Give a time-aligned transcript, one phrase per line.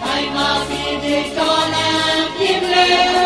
[0.00, 1.68] Hãy subscribe cho
[2.60, 3.21] kênh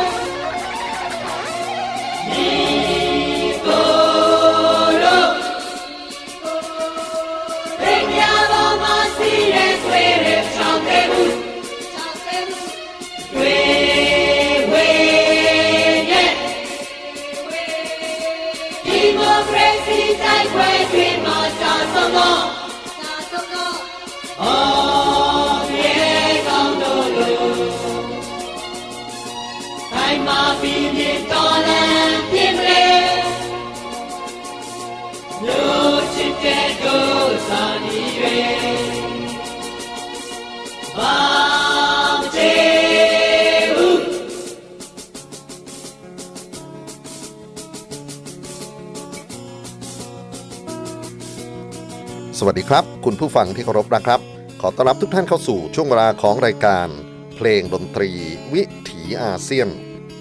[52.46, 54.20] สวัสดีครับ คุณผู้ฟังที่เคารพนะครับ
[54.60, 56.88] ขอต้อนรับทุกท่านเข้าสู่ช่วงเวลาของรายการ
[57.36, 58.10] เพลงดนตรี
[58.54, 59.68] วิถีอาเซียน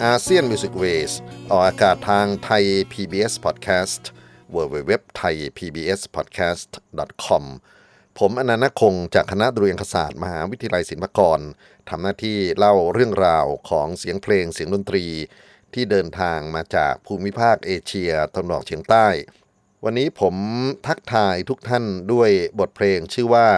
[0.04, 1.12] ASEAN Music Ways
[1.50, 4.02] ออกอากาศทางไทย PBS Podcast
[4.54, 6.70] www thai pbs podcast
[7.24, 7.44] com
[8.18, 11.40] ผมอานันท์ นาคคงจากคณะดุริยางคศาสตร์มหาวิทยาลัยศิลปากร
[11.88, 15.04] ทำหน้าที่เล่าเรื่องราวของเสียงเพลงเสียงดนตรี
[15.74, 19.08] ที่เดินทางมาจากภูมิภาคเอเชียตะวันออกเฉียงใต้
[19.84, 20.34] วันนี้ผม
[20.86, 23.48] ทักทายทุกท่านด้วยบทเพลงชื่อว่า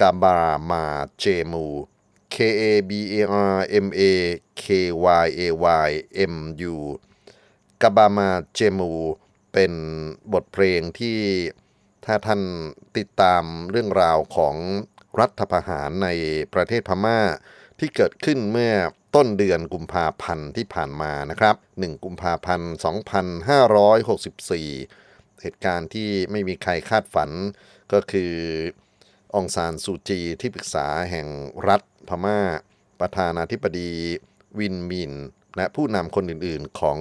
[0.00, 0.38] กาบา
[0.70, 0.84] มา
[1.18, 1.66] เจมู
[2.34, 3.14] K A B A
[3.54, 3.56] R
[3.86, 4.00] M A
[4.62, 4.64] K
[5.24, 5.40] Y A
[5.86, 5.88] Y
[6.32, 6.34] M
[6.74, 6.76] U
[7.82, 8.92] กาบามาเจมู
[9.52, 9.72] เป็น
[10.32, 11.18] บทเพลงที่
[12.04, 12.42] ถ้าท่าน
[12.96, 14.56] ติดตามเรื่องราวของ
[15.20, 16.08] รัฐประหารใน
[16.54, 17.20] ประเทศพม่า
[17.78, 18.74] ที่เกิดขึ้นเมื่อ
[19.14, 22.80] ต้นเดือนกุมภาพันธ์ที่ผ่านมานะครับ 1 กุมภาพันธ์ 2564
[25.42, 27.30] เหตุการณ์ที่ไม่มีใครคาดฝัน
[27.92, 28.32] ก็คือ
[29.34, 31.26] องซานซูจีที่ปรึกษาแห่ง
[31.68, 32.40] รัฐพม่า
[33.00, 33.92] ประธานาธิบดี
[34.58, 35.12] วินมิน
[35.56, 36.98] และผู้นำคนอื่นๆของ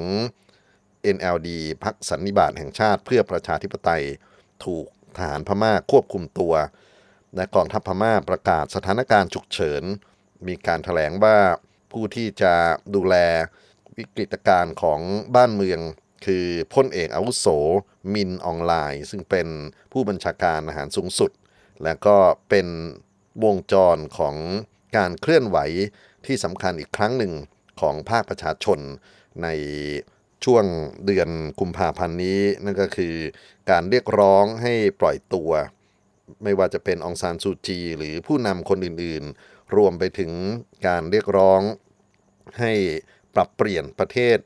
[1.15, 1.49] NLD
[1.83, 4.03] พักสันนิบาตแห่งชาติเพื่อประชาธิปไตย
[4.65, 4.85] ถูก
[5.17, 6.53] ทหารพม่าควบคุมตัว
[7.35, 9.83] และกองทัพพม่าประกาศสถานการณ์ฉุกเฉิน
[10.47, 11.37] มีการถแถลงว่า
[11.91, 12.53] ผู้ที่จะ
[12.95, 13.15] ดูแล
[13.97, 14.99] วิกฤตการณ์ของ
[15.35, 15.79] บ้านเมือง
[16.25, 17.45] คือพ้นเอกอาวุโส
[18.13, 19.47] มินออนไลน์ ซึ่งเป็น
[19.91, 21.31] ผู้บัญชาการอาหารสูงสุด
[21.83, 22.17] และก็
[22.49, 22.67] เป็น
[23.43, 24.35] วงจรของ
[24.97, 25.57] การเคลื่อนไหว
[26.25, 27.33] ที่สำคัญอีกครั้งหนึ่ง
[27.81, 28.79] ของภาคประชาชน
[29.43, 29.47] ใน
[30.45, 30.65] ช่วง
[31.05, 31.29] เดือน
[31.59, 33.15] กุมภาพันธ์นี้ นั่นก็คือ
[33.69, 35.51] การเรียกร้องให้ปล่อยตัว
[36.43, 40.31] ไม่ว่าจะเป็นองซานซูจี หรือผู้นำคนอื่นๆ รวมไปถึง
[40.87, 41.61] การเรียกร้อง
[42.59, 42.73] ให้
[43.35, 44.37] ปรับเปลี่ยนประเทศ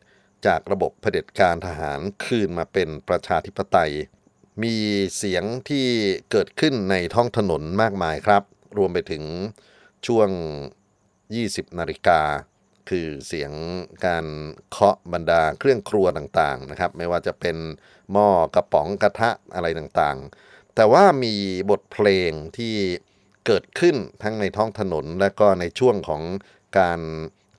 [0.48, 3.94] จากระบบเผด็จการทหารคืนมาเป็นประชาธิปไตย
[4.64, 4.76] มี
[5.18, 5.88] เสียงที่
[6.32, 8.44] เกิดขึ้นในท้องถนนมากมายครับ
[8.78, 9.24] รวมไปถึง
[10.08, 10.30] ช่วง
[11.04, 12.22] 20 นาฬิกา
[12.90, 13.52] คือเสียง
[14.06, 14.26] การ
[14.72, 17.58] เคาะบรรดาเครื่องครัวต่างๆนะครับ ไม่ว่าจะเป็น
[18.12, 21.36] หม้อกระป๋องกระทะอะไรต่างๆ แต่ว่ามี
[21.70, 22.76] บทเพลงที่
[23.46, 26.22] เกิดขึ้นทั้งในท้องถนนและก็ในช่วงของ
[26.80, 27.00] การ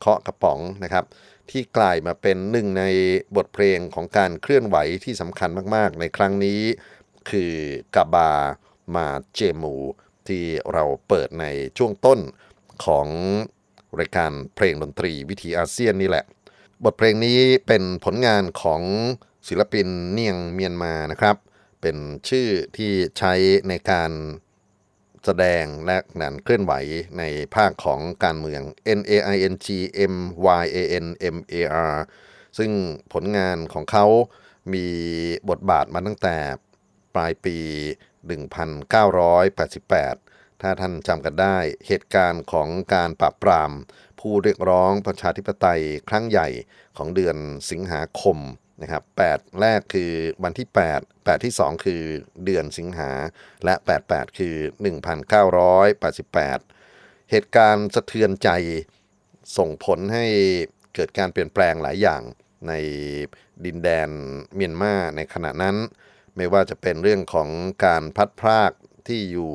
[0.01, 1.05] เคาะกระป๋องนะครับ
[1.53, 2.85] ที่กลายมาเป็นหนึ่งใน
[3.37, 6.61] บทเพลงของการเคลื่อนไหวที่สำคัญมากๆ ในครั้งนี้
[7.31, 7.53] คือ
[7.95, 8.31] กาบา
[8.97, 9.75] มาเจมู
[10.29, 11.47] ที่เราเปิดใน
[11.79, 12.21] ช่วงต้น
[12.85, 13.09] ของ
[14.01, 16.25] รายการเพลงดนตรีวิถีอาเซียนนี่แหละ
[16.85, 18.83] บทเพลงนี้เป็นผลงานของ
[19.49, 21.37] ศิลปินเนียงเมียนมานะครับ
[21.81, 21.97] เป็น
[22.29, 23.33] ชื่อที่ใช้
[23.69, 24.11] ในการ
[25.25, 26.73] แสดงและนันเคลื่อนไหว
[27.19, 27.23] ใน
[27.55, 28.63] ภาคของการเมือง
[28.99, 29.67] N A I N G
[30.13, 30.15] M
[30.63, 31.55] Y A N M A
[31.91, 31.95] R
[32.59, 32.71] ซึ่ง
[33.13, 34.07] ผลงานของเขา
[34.73, 34.87] มี
[35.51, 36.37] บทบาทมาตั้งแต่
[37.15, 37.59] ปลายปี
[39.25, 43.71] 1988 ถ้าท่านจำกันได้เหตุการณ์ของการปราบปราม
[44.21, 46.49] ผู้เรียกร้องประชาธิปไตยครั้งใหญ่
[46.97, 47.37] ของเดือน
[47.71, 48.39] สิงหาคม
[48.81, 49.03] นะครับ
[49.33, 50.13] 8แรกคือ
[50.45, 52.03] วันที่ 8 8 ที่ 2 คือ
[52.45, 53.11] เดือนสิงหา
[53.65, 53.75] และ
[54.07, 54.57] 88 คือ
[55.73, 58.51] 1988 เหตุการณ์สะเทือนใจ
[59.59, 60.27] ส่งผลให้
[60.95, 62.23] เกิดการเปลี่ยนแปลงหลายอย่าง
[62.69, 62.73] ใน
[63.65, 64.09] ดินแดน
[64.55, 65.77] เมียนมาในขณะนั้น
[66.37, 67.49] ไม่ว่าจะเป็นเรื่องของ
[67.85, 68.73] การพัดพราก
[69.09, 69.53] ที่อยู่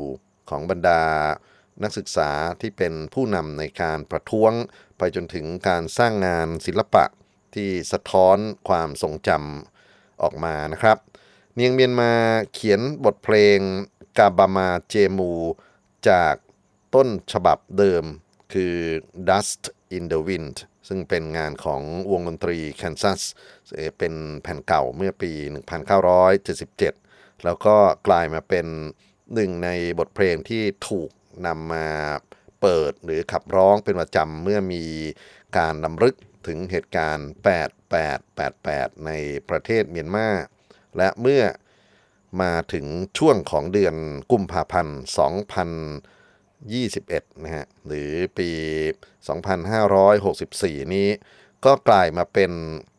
[0.50, 1.02] ของบรรดา
[1.84, 2.30] นักศึกษา
[2.62, 4.52] ที่เป็นผู้นำในการประท้วง
[4.98, 7.06] ไปจนถึงการสร้างงานศิลปะ
[7.58, 8.38] ที่สะท้อน
[8.70, 10.98] ความทรงจำออกมานะครับ
[11.56, 12.14] เนียงเมียนมา
[12.54, 13.60] เขียนบทเพลง
[14.18, 15.32] กาบามาเจมู
[16.10, 16.36] จาก
[16.96, 18.04] ต้นฉบับเดิม
[18.54, 18.76] คือ
[19.30, 19.64] Dust
[19.96, 23.22] in the Wind ซึ่งเป็นงานของวงดนตรี Kansas
[23.98, 25.32] เป็นแผ่นเก่าเมื่อปี
[26.18, 27.76] 1977 แล้วก็
[28.08, 28.68] กลายมาเป็น
[29.34, 31.10] หนึ่งในบทเพลงที่ถูก
[31.46, 31.88] นำมา
[32.62, 34.84] เปิดหรือขับร้องเป็นประจำเมื่อมี
[35.58, 36.16] การนำลึก
[36.48, 37.30] ถึงเหตุการณ์
[37.98, 39.12] 8888 ใน
[39.50, 40.30] ประเทศเมียนมา
[40.98, 41.44] และเมื่อ
[42.42, 42.86] มาถึง
[43.18, 43.96] ช่วงของเดือน
[44.32, 45.00] กุมภาพันธ์
[46.58, 48.50] 2021 นะฮะ หรือปี
[50.12, 51.08] 2564 นี้
[51.66, 52.52] ก็กลายมาเป็น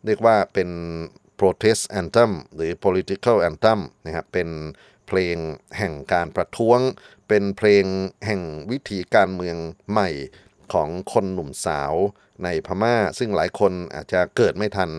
[0.06, 0.70] เรียกว่าเป็น
[1.38, 4.48] protest anthem หรือ political anthem นะครับ เป็น
[5.06, 5.36] เพลง
[5.78, 6.80] แห่งการประท้วง
[7.28, 7.84] เป็นเพลง
[8.26, 9.56] แห่งวิถีการเมือง
[9.90, 10.10] ใหม่
[10.74, 11.94] ของคนหนุ่มสาว
[12.44, 14.90] ในพม่า ซึ่งหลายคนอาจจะเกิดไม่ทัน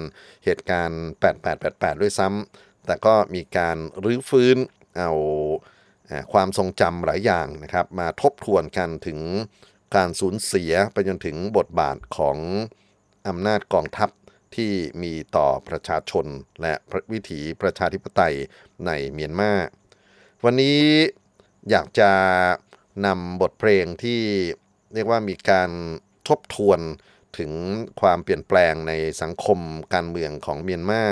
[0.45, 1.03] เหตุการณ์
[1.49, 4.57] 8888 ด้วยซ้ำแต่ก็มีการรื้อฟื้น
[4.97, 5.11] เอา
[6.33, 9.19] ความทรงจำหลายอย่างนะครับ มาทบทวนกันถึง
[9.95, 12.38] การสูญเสียไปจนถึงบทบาทของ
[13.27, 14.09] อำนาจกองทัพ
[14.55, 14.71] ที่
[15.03, 16.25] มีต่อประชาชน
[16.61, 16.73] และ
[17.11, 18.35] วิถีประชาธิปไตย
[18.85, 19.53] ในเมียนมา
[20.43, 20.79] วันนี้
[21.69, 22.11] อยากจะ
[23.05, 24.21] นำบทเพลงที่
[24.93, 25.69] เรียกว่ามีการ
[26.27, 26.79] ทบทวน
[27.38, 27.51] ถึง
[28.01, 29.60] ความเปลี่ยนแปลงในสังคม
[29.93, 31.03] การเมืองของเมียนมา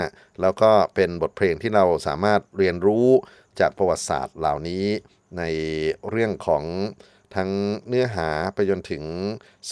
[0.41, 3.07] แล้วก็เป็นบทเพลงที่เราสามารถเรียนรู้
[3.59, 4.85] จากประวัติศาสตร์เหล่านี้
[5.37, 5.43] ใน
[6.09, 6.63] เรื่องของ
[7.35, 7.49] ทั้ง
[7.87, 9.03] เนื้อหาไปจนถึง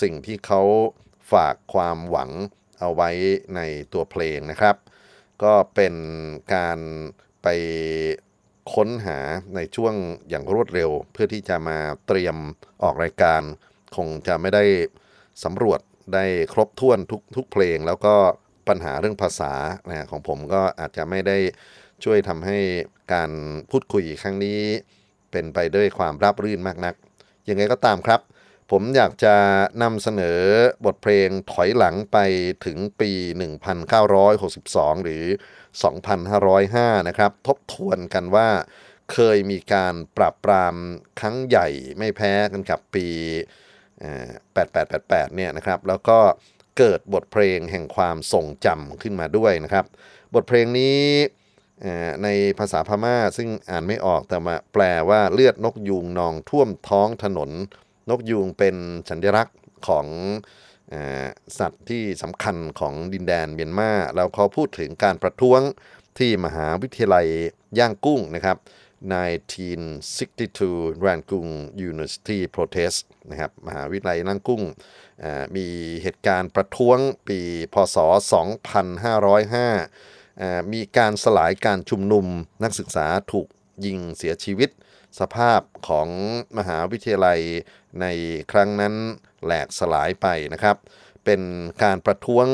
[0.02, 0.62] สิ่งที่เขา
[1.32, 2.32] ฝากความหวัง
[2.80, 3.10] เอาไว้
[3.56, 3.62] ใน
[3.94, 4.76] ตัวเพลงนะครับ
[5.44, 5.96] ก็เป็น
[6.56, 6.80] การ
[7.44, 7.48] ไป
[8.74, 9.20] ค้นหา
[9.56, 9.94] ในช่วง
[10.30, 12.36] อย่างรวดเร็ว เพื่อที่จะมาเตรียม
[12.84, 13.42] ออกรายการ
[13.96, 14.64] คงจะไม่ได้
[15.44, 15.80] สำรวจ
[16.14, 18.16] ได้ครบถ้วนทุกทุกเพลง แล้วก็
[18.68, 19.54] ปัญหาเรื่องภาษา
[19.88, 21.38] นะของผมก็อาจจะไม่ได้
[22.04, 22.58] ช่วยทำให้
[23.14, 23.32] การ
[23.72, 24.60] พูดคุยครั้งนี้
[25.32, 26.96] เป็นไปด้วยความราบรื่นมากนัก
[27.50, 28.22] ยังไงก็ตามครับ
[28.72, 29.36] ผมอยากจะ
[29.84, 30.40] นำเสนอ
[30.86, 32.18] บทเพลงถอยหลังไป
[32.66, 33.12] ถึงปี
[34.28, 35.24] 1962 หรือ
[36.36, 38.50] 2505 นะครับ ทบทวนกันว่า
[39.14, 40.76] เคยมีการปราบปราม
[41.20, 43.08] ครั้งใหญ่ไม่แพ้กันกับปี
[43.96, 46.20] 8888เนี่ยนะครับแล้วก็
[46.78, 49.86] เกิดบทเพลงแห่งความทรงจำขึ้นมาด้วยนะครับ
[50.34, 51.00] บทเพลงนี้
[52.24, 52.28] ใน
[52.60, 57.52] ภาษาพม่าซึ่งอ่านไม่ออกแต่มาแปลว่าเลือดนกยูงนองท่วมท้องถนน
[58.10, 58.76] นกยูงเป็น
[59.10, 60.08] สัญลักษณ์ของ
[61.60, 65.62] สัตว์ที่สำคัญของดินแดนเมียนมาแล้วเขาพูดถึงการประท้วง
[66.20, 67.28] ที่มหาวิทยาลัย
[67.80, 68.58] ย่างกุ้งนะครับ
[69.06, 71.50] 1962 Rangoon
[71.90, 73.00] University Protest
[73.32, 74.64] นะครับมหาวิทยาลัยนั่งกุ้ง
[75.56, 75.68] มี
[76.04, 77.40] เหตุการณ์ประท้วงปี
[77.74, 77.98] พศ
[79.96, 82.26] 2505 มีการสลายการชุมนุม
[82.64, 83.48] นักศึกษาถูก
[83.86, 84.70] ยิงเสียชีวิต
[85.20, 86.08] สภาพของ
[86.58, 87.40] มหาวิทยาลัย
[88.02, 88.06] ใน
[88.52, 88.94] ครั้งนั้น
[89.44, 90.78] แหลกสลายไปนะครับ
[91.26, 91.42] เป็น
[91.84, 92.48] การประท้วง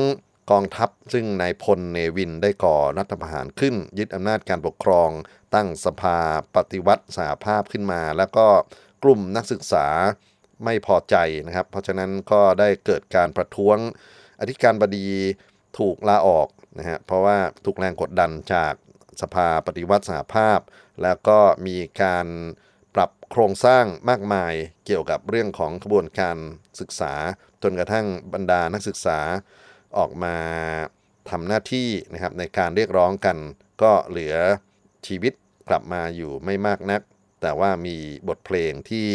[0.52, 5.10] กองทัพซึ่งนายพลเนวินได้ก่อรัฐประหารขึ้น ยึดอำนาจการปกครอง
[5.56, 6.18] ตั้งสภา
[6.56, 8.48] ปฏิวัติสหภาพขึ้นมา แล้วก็
[9.04, 9.88] กลุ่มนักศึกษา
[10.64, 11.16] ไม่พอใจ
[11.48, 13.78] นะครับ เพราะฉะนั้นก็ได้เกิดการประท้วง
[14.40, 15.10] อธิการบดี
[15.78, 16.48] ถูกลาออก
[16.80, 18.74] นะฮะเพราะว่าถูกแรงกดดันจาก
[19.22, 20.60] สภาปฏิวัติสหภาพ
[21.04, 22.28] แล้วก็มีการ
[22.96, 24.54] ปรับโครงสร้างมากมาย
[24.86, 26.38] เกี่ยวกับเรื่องของกระบวนการ
[26.80, 27.14] ศึกษา
[27.64, 29.20] จนกระทั่งบรรดานักศึกษา
[29.98, 30.36] ออกมา
[31.30, 33.38] ทำหน้าที่นะครับในการเรียกร้องกัน
[33.82, 34.36] ก็เหลือ
[35.08, 35.34] ชีวิต
[35.70, 37.02] กลับมาอยู่ไม่มากนัก
[37.42, 39.10] แต่ว่ามีบทเพลงที่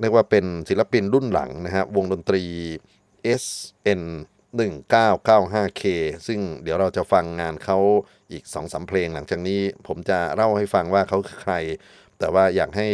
[0.00, 2.44] เรียกว่าเป็นศิลปินรุ่นหลังนะครับวงดนตรี
[3.42, 4.02] SN
[4.58, 5.82] 1995K
[6.26, 7.78] ซึ่งเดี๋ยวเราจะฟังงานเขา
[8.32, 11.54] อีก2อสเพลงหลังจากนี้ผมจะเล่าให้ฟังว่าเขาคือใคร
[12.18, 12.88] แต่ว่าอยากให้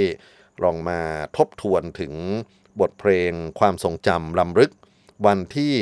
[0.64, 1.00] ลองมา
[1.36, 2.12] ทบทวนถึง
[2.80, 4.70] บทเพลงความทรงจำลำลึก
[5.26, 5.74] วันที่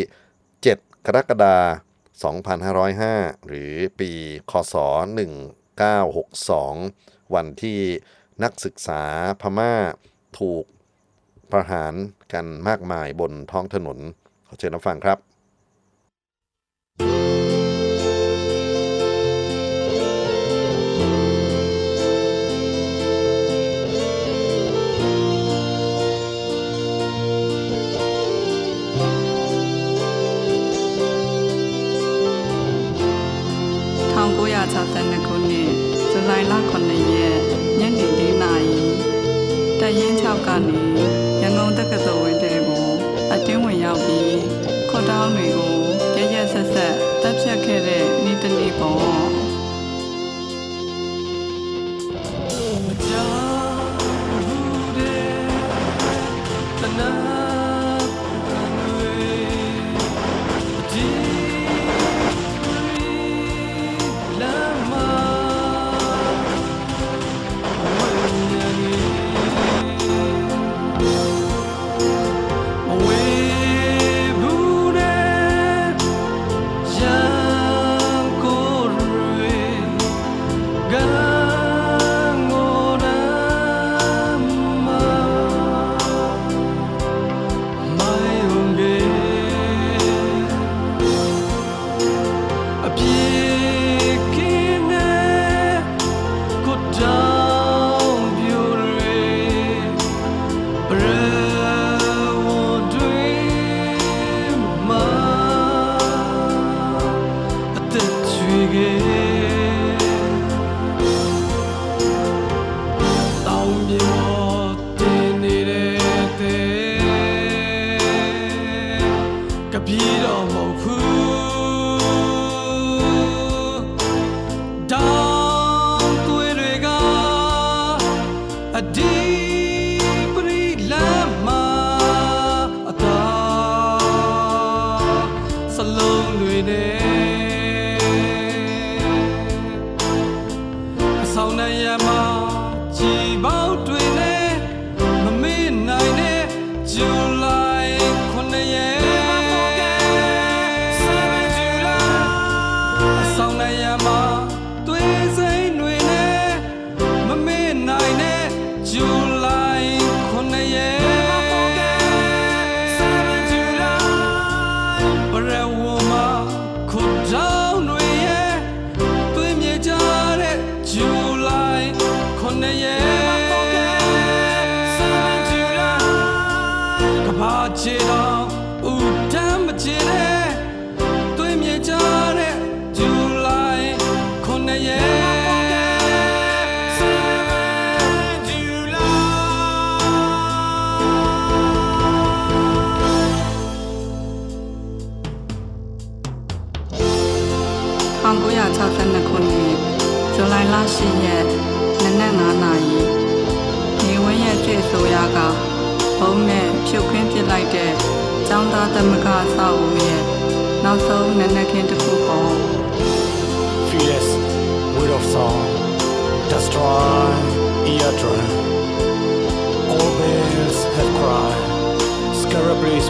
[0.49, 2.37] 7 กรกฎาคม
[3.03, 4.11] 2505 หรือปี
[4.51, 4.75] คศ
[6.05, 7.81] 1962 วันที่
[8.43, 9.03] นักศึกษา
[9.41, 9.75] พม่า
[10.39, 10.65] ถูก
[11.55, 11.95] ประหาร
[12.33, 13.99] กันมากมายบนท้องถนน
[14.47, 15.19] ขอเชิญรับฟังครับ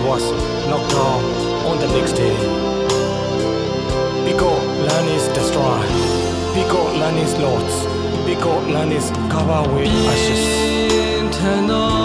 [0.06, 0.30] was
[0.68, 1.24] knocked down
[1.66, 2.36] on the next day.
[4.26, 4.50] Pico
[4.86, 5.88] land is destroyed.
[6.54, 7.88] Pico land is lost.
[8.26, 10.42] Pico land is covered with ashes.
[11.20, 12.03] Internal.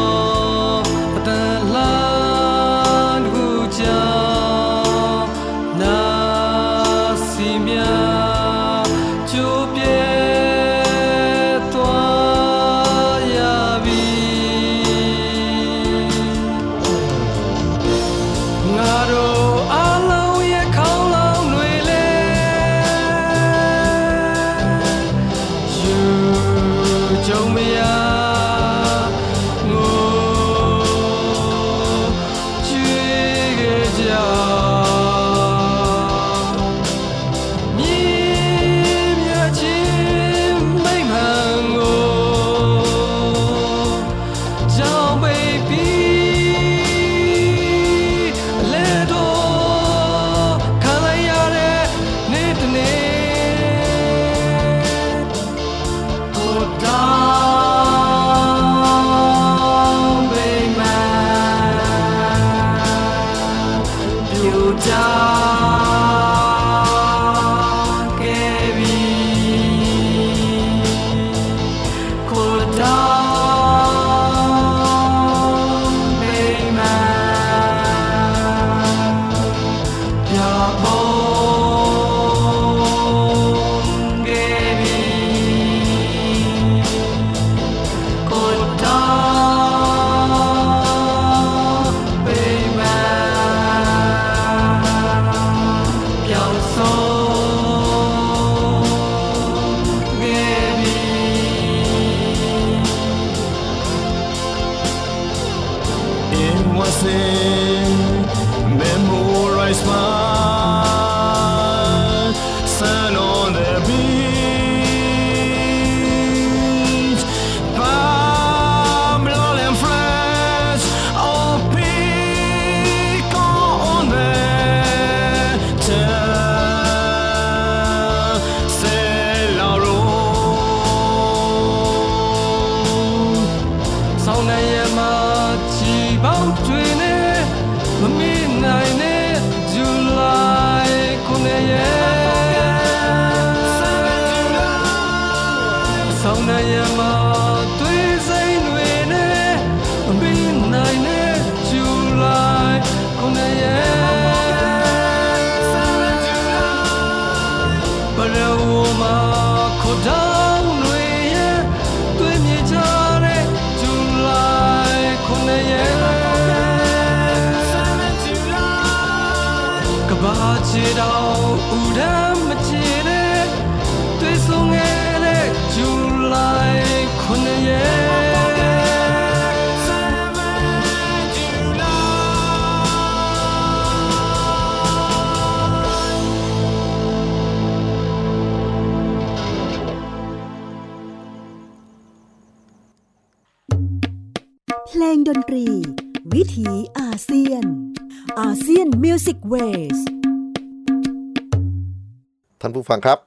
[202.62, 203.19] ท่านผู้ฟังครับ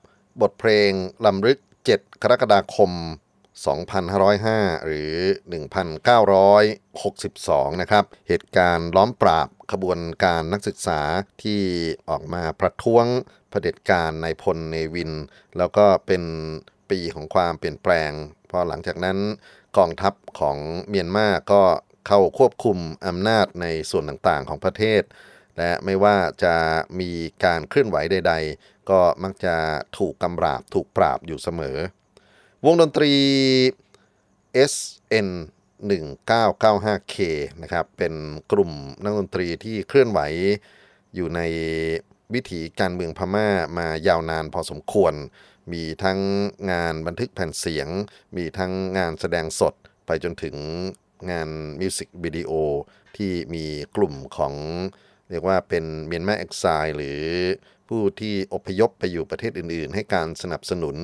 [0.42, 0.90] บทเพลง
[1.26, 1.58] ลำลึก
[1.90, 2.90] 7 กรกฎาคม
[4.08, 5.14] 2505 หรือ
[6.84, 11.00] 1962 นะครับ เหตุการณ์ล้อมปราบขบวนการนักศึกษา
[11.42, 11.62] ที่
[12.08, 13.06] ออกมาประท้วง
[13.50, 15.12] เผด็จการในพลเนวิน
[15.58, 16.22] แล้วก็เป็น
[16.90, 18.10] ปีของความเปลี่ยนแปลง
[18.50, 19.18] พอหลังจากนั้น
[19.78, 21.62] กองทัพของเมียนมาก็
[22.06, 25.02] เข้าควบคุมอำนาจในส่วนต่างๆของประเทศ
[25.58, 26.54] และไม่ว่าจะ
[27.00, 27.10] มี
[27.44, 29.54] การเคลื่อนไหวใด ๆ ก็มักจะ
[29.98, 31.76] ถูกกำราบถูกปราบอยู่เสมอ
[32.64, 33.12] วงดนตรี
[34.72, 35.28] SN
[35.88, 37.16] 1995K
[37.62, 38.14] นะครับ เป็น
[38.52, 40.20] กลุ่มนักดนตรีที่เคลื่อนไหว
[41.14, 41.40] อยู่ใน
[42.34, 45.14] วิถีการเมืองพม่ามายาวนานพอสมควร
[45.72, 46.20] มีทั้ง
[46.70, 47.88] งานบันทึกแผ่นเสียง
[48.36, 49.74] มีทั้งงานแสดงสด
[50.06, 50.56] ไปจนถึง
[51.30, 51.48] งาน
[51.80, 52.52] มิวสิกวิดีโอ
[53.16, 53.64] ที่มี
[53.96, 54.54] กลุ่มของ
[55.30, 57.20] เรียกว่าเป็นเมียนมาเอ็กซายหรือ
[57.92, 60.96] ผู้ที่อพยพไปอยู่ประเทศอื่น ๆ ให้การสนับสนุน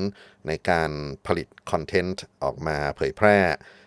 [0.46, 0.90] ในการ
[1.26, 3.38] ผลิตคอนเทนต์ออกมาเผยแพร่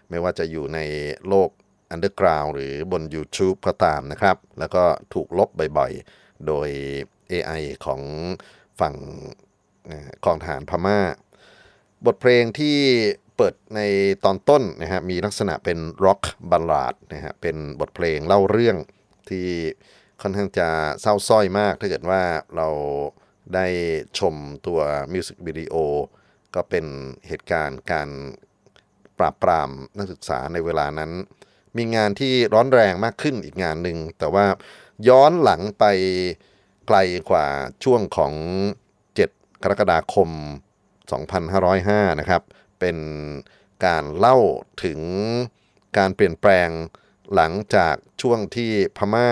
[0.10, 0.80] ไม่ว่าจะอยู่ใน
[1.28, 1.50] โลก
[1.94, 4.84] Underground หรือบน YouTube ก็ตามนะครับ แล้วก็
[5.14, 6.70] ถูกลบบ่อยๆ โดย
[7.32, 8.02] AI ของ
[8.80, 8.96] ฝั่ง
[10.26, 11.00] กองทหารพม่า
[12.06, 12.78] บทเพลงที่
[13.38, 13.82] เปิดใน
[14.26, 18.78] ตอนต้นนะฮะมีลักษณะเป็นร็อกบัลลาดนะฮะเป็นบทเพลงเล่าเรื่อง
[19.30, 19.48] ที่
[20.22, 20.70] ค่อนข้างจะ
[21.02, 22.22] เศร้าส้อยมาก ถ้าเกิดว่า
[22.56, 22.68] เรา
[23.56, 23.68] ได้
[24.20, 24.36] ชม
[24.68, 24.80] ตัว
[25.14, 25.76] มิวสิกวิดีโอ
[26.56, 26.86] ก็เป็น
[27.28, 28.10] เหตุการณ์การ
[29.20, 31.12] ปราบปรามนักศึกษาในเวลานั้น
[31.78, 34.46] มีงานที่ร้อนแรงมากขึ้นอีกงานหนึ่ง แต่ว่า
[35.08, 35.86] ย้อนหลังไป
[36.88, 36.98] ไกล
[37.30, 37.48] กว่า
[37.84, 38.34] ช่วงของ
[38.96, 40.30] 7 กรกฎาคม
[41.04, 42.42] 2505 นะครับ
[42.80, 42.98] เป็น
[43.86, 44.38] การเล่า
[44.84, 45.00] ถึง
[45.98, 46.70] การเปลี่ยนแปลง
[47.36, 49.30] หลังจากช่วงที่พม่า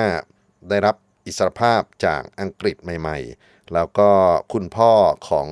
[0.70, 0.96] ได้รับ
[1.26, 4.10] อิสรภาพจากอังกฤษใหม่ ๆ แล้วก็
[4.54, 4.92] คุณพ่อ
[5.30, 5.50] ของ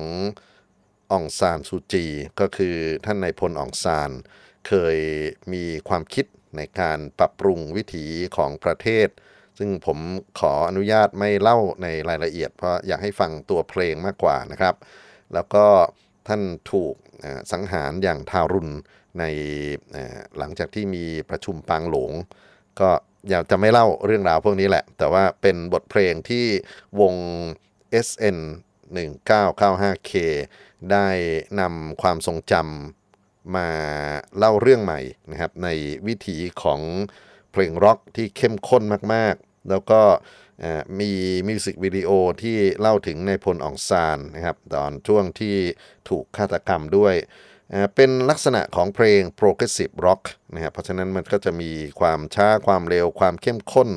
[1.12, 2.06] องซานซูจี
[2.40, 4.10] ก็คือท่านนายพลองซาน
[4.68, 4.98] เคย
[5.52, 9.08] มีความคิดในการปรับปรุงวิถีของประเทศ
[9.58, 9.98] ซึ่งผม
[10.40, 14.74] ขออนุญาตไม่เล่าในรายละเอียด เพราะอยากให้ฟังตัวเพลงมากกว่านะครับ
[15.34, 15.66] แล้วก็
[16.28, 16.42] ท่าน
[16.72, 16.94] ถูก
[17.52, 18.72] สังหารอย่างทารุณ
[19.18, 19.24] ใน
[20.38, 22.12] หลังจากที่มีประชุมปางหลง
[22.80, 22.90] ก็
[23.30, 26.46] อยากจะไม่เล่าเรื่องราวพวกนี้แหละ แต่ว่าเป็นบทเพลงที่
[27.00, 27.14] วง
[28.06, 28.38] SN
[28.96, 30.12] 1995K
[30.92, 31.08] ได้
[31.60, 33.68] นำความทรงจำมา
[34.38, 35.68] เล่าเรื่องใหม่นะครับ ใน
[36.06, 36.80] วิถีของ
[37.52, 38.82] เพลงร็อกที่เข้มข้น
[39.14, 40.00] มากๆ แล้วก็
[41.00, 41.12] มี
[41.48, 42.10] มิวสิกวิดีโอ
[42.42, 45.56] ที่เล่าถึงในพลอองซานนะครับ ตอนช่วงที่
[46.08, 47.14] ถูกฆาตกรรมด้วย
[47.94, 50.22] เป็นลักษณะของเพลง progressive rock
[50.54, 53.88] นะครับเพราะฉะนั้นมันก็จะมีความช้าความเร็วความเข้มข้น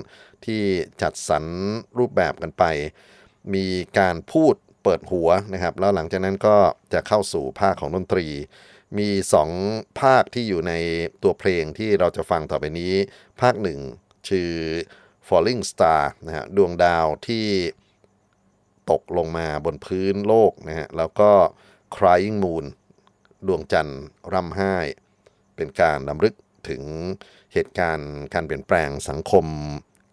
[0.45, 0.61] ที่
[1.01, 1.45] จัดสรร
[1.97, 2.63] รูปแบบกันไป
[3.53, 3.65] มี
[3.99, 6.57] การพูดเปิดหัวนะครับ แล้วหลังจากนั้นก็
[6.93, 8.27] จะเข้าสู่ภาคของดนตรี
[8.97, 9.09] มี
[9.55, 10.73] 2 ภาคที่อยู่ใน
[11.23, 12.93] ตัวเพลงที่เราจะฟังต่อไปนี้
[13.41, 13.79] ภาคหนึ่ง
[14.29, 14.49] ชื่อ
[15.27, 17.47] falling star นะฮะดวงดาวที่
[18.91, 21.31] ตกลงมาบนพื้นโลกนะฮะแล้วก็
[21.95, 22.65] crying moon
[23.46, 24.00] ดวงจันทร์
[24.32, 24.74] ร่ำไห้
[25.56, 26.34] เป็นการดำลึก
[26.68, 26.82] ถึง
[27.52, 29.46] เหตุการณ์การเปลี่ยนแปลงสังคม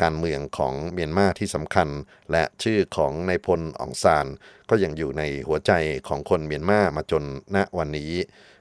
[0.02, 1.88] การเมืองของเมียนมาที่สำคัญ
[2.32, 4.28] และชื่อของนายพลอองซาน
[4.70, 5.72] ก็ยังอยู่ในหัวใจ
[6.08, 7.24] ของคนเมียนมามาจน
[7.56, 8.12] ณวันนี้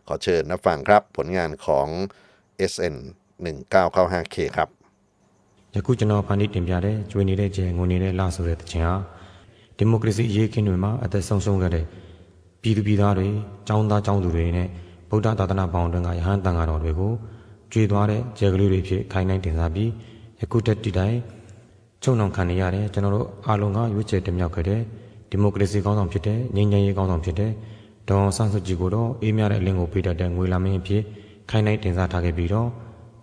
[0.08, 1.88] ขอเชิญนับฟังครับผลงานของ
[2.72, 2.96] SN
[3.44, 4.68] 1995K ครับ
[5.74, 8.96] ယခုကျွန်တော်ဖန်တီးတင်ပြတဲ့ကျွေးနေတဲ့ကျဲငုံနေတဲ့လဆိုတဲ့တခြင်းဟာ
[9.76, 11.84] ဒီမိုကရေစီအရေးခင်းတွေမှာအသက်ဆုံးရှုံးခဲ့တဲ့
[12.66, 13.28] ပြည်သူပြည်သားတွေ
[13.68, 14.68] ចောင်းသားចောင်းသူတွေနဲ့
[15.10, 17.12] ဗုဒ္ဓသာသနာပေါင်းတွင်ကယဟန်တန်ဃာတော်တွေကို
[17.72, 19.90] ကြွေသွားတဲ့ကျဲကလေးတွေဖြစ်ခိုင်နိုင်တင်စားပြီး
[20.40, 21.18] ယခုတက်တီတိုင်း
[22.02, 24.80] ချုံနှောင်ခံနေရတဲ့ကျွန်တော်တို့အားလုံးကရွေးချယ်တင်မြှောက်ခဲ့တဲ့
[25.30, 27.52] ဒီမိုကရေစီကောင်းဆောင်ဖြစ်တဲ့ငြိမ်းချမ်းရေးကောင်းဆောင်ဖြစ်တဲ့
[28.08, 31.02] ဒေါ်ဆန်းစုကြည်ကိုတော့အေးမြတဲ့အလင်းကိုပေးတတ်တဲ့ငွေလာမင်းအဖြစ်
[31.50, 32.68] ခိုင်နိုင်တင်စားထားခဲ့ပြီးတော့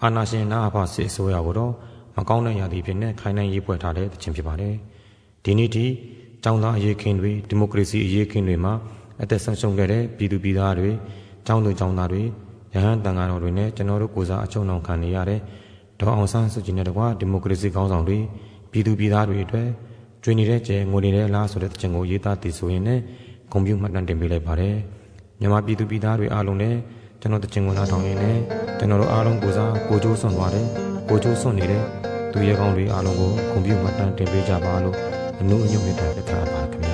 [0.03, 1.73] အာနာရှင်နာအဖစစ်အစိုးရကိုတော့
[2.15, 4.73] မကောင်းတဲ့ရာသီဖြစ်နေခိုင်နိုင်ရေးပွဲထားတဲ့တခြင်းဖြစ်ပါတယ်
[5.43, 5.85] ဒီနေ့ထိ
[6.43, 8.73] ចောင်းသားအရေးခင်းတွေဒီမိုကရေစီအရေးခင်းတွေမှာ
[9.22, 10.90] အသက်ဆုံးရှုံးခဲ့တဲ့ပြည်သူပြည်သားတွေ
[11.48, 12.22] ចောင်းသူចောင်းသားတွေ
[12.74, 15.40] ရဟန်းတန်ဃာတော်တွေနဲ့ကျွန်တော်တို့ကိုစားအချုံနှောင်ခံနေရတဲ့
[16.00, 18.18] ဒေါ်အောင်ဆန်းစုကြည်နဲ့တကွာဒီမိုကရေစီကောင်းဆောင်တွေ
[18.72, 19.68] ပြည်သူပြည်သားတွေအတွက်
[20.22, 23.03] ကျွေးနေတဲ့ကျဲငိုနေတဲ့လားဆိုတဲ့တခြင်းကိုရေးသားတည်ဆိုရင်လည်း
[23.53, 24.77] ဂုဏ်ပြုမှတ်တမ်းတင်ပေးလိုက်ပါတယ်
[25.40, 26.79] မြန်မာပြည်သူပြည်သားတွေအားလုံးလည်း
[27.20, 28.38] ကျွန်တော်တခြင်းကိုနားထောင်ရင်းနဲ့
[28.79, 30.66] ကျွန်တော်တို့အားလုံးကိုစားကိုကြိုးဆွန့်သွားတယ်
[31.09, 31.83] ကိုကြိုးဆွန့်နေတဲ့
[32.33, 34.96] သူရဲကောင်းတွေအားလုံးကိုဂုဏ်ပြုမှတ်တမ်းတင်ပေးကြပါလို့
[35.40, 36.93] အနုအညွတ်မြတ်တာပြထားပါခင်ဗျာ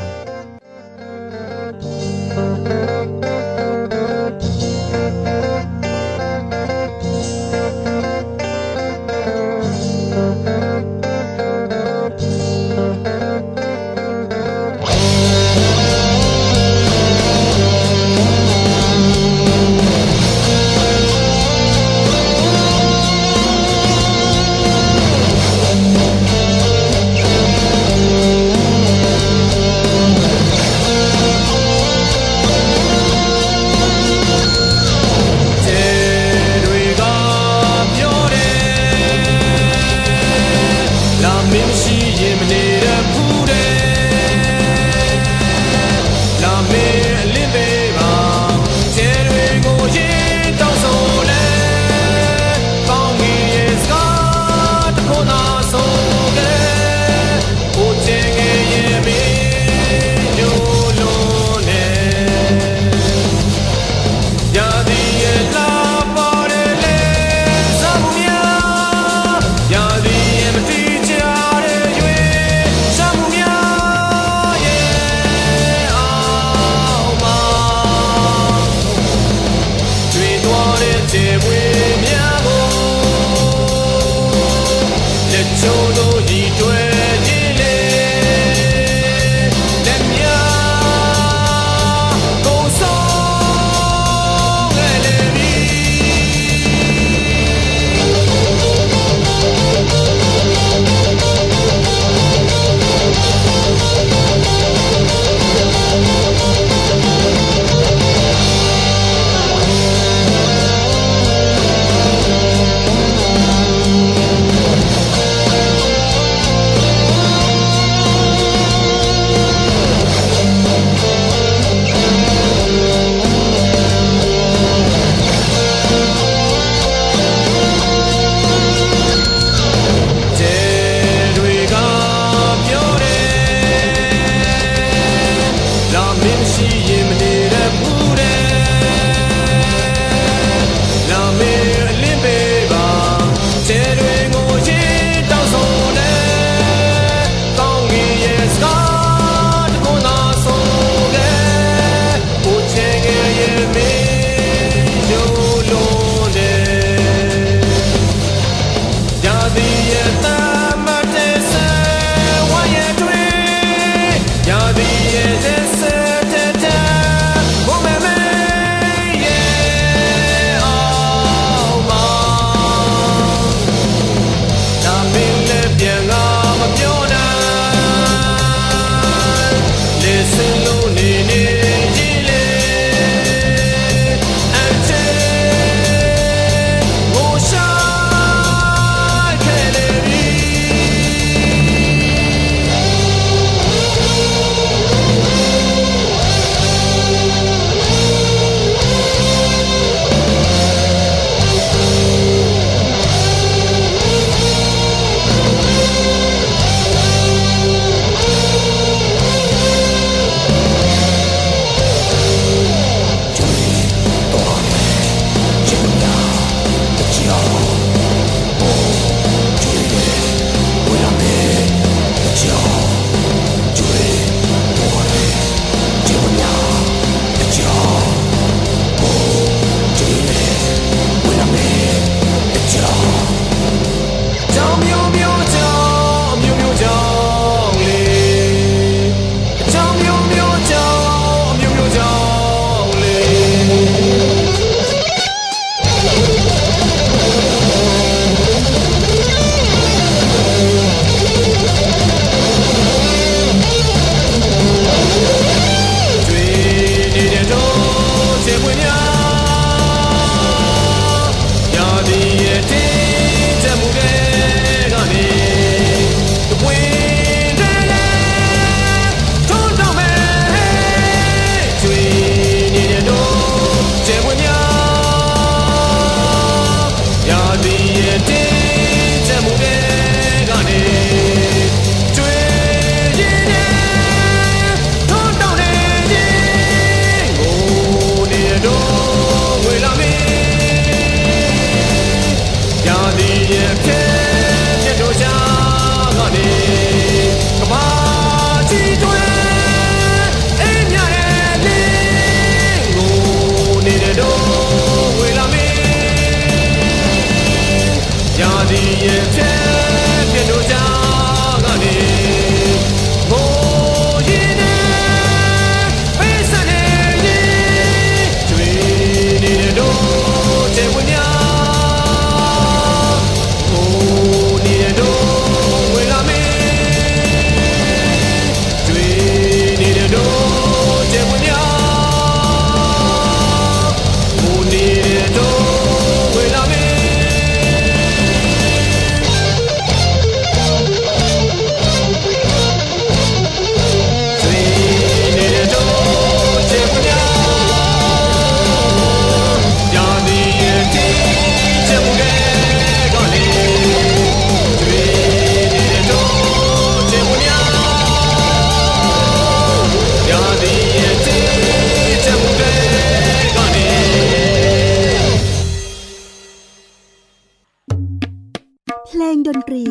[369.49, 369.85] ดนตรี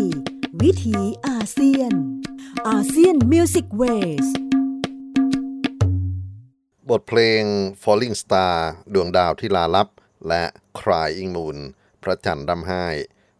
[0.61, 1.93] วิถีอาเซียน
[2.67, 3.83] อาเซียนมิวสิกเว
[4.23, 4.27] ส
[6.89, 7.43] บทเพลง
[7.83, 8.55] Falling Star
[8.93, 9.87] ดวงดาวที่ลาลับ
[10.27, 10.43] และ
[10.79, 11.57] Crying Moon
[12.03, 12.85] พระจันทร์ดำไห้